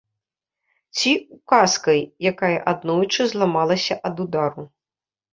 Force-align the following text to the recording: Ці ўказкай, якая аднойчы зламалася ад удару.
Ці 0.99 1.11
ўказкай, 1.35 1.99
якая 2.31 2.57
аднойчы 2.71 3.27
зламалася 3.33 3.97
ад 4.11 4.15
удару. 4.25 4.65